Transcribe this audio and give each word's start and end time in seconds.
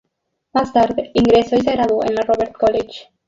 Más 0.53 0.73
tarde, 0.73 1.11
ingresó 1.13 1.57
y 1.57 1.61
se 1.61 1.73
graduó 1.73 2.03
en 2.03 2.15
la 2.15 2.23
Robert 2.23 2.53
College. 2.57 3.07